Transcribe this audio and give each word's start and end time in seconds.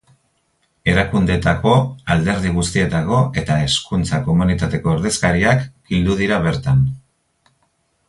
Erakundeetako, 0.93 1.73
alderdi 2.15 2.55
guztietako 2.57 3.21
eta 3.43 3.59
hezkuntza 3.67 4.23
komunitateko 4.31 4.93
ordezkariak 4.97 5.65
bildu 5.93 6.21
dira 6.25 6.45
bertan. 6.51 6.87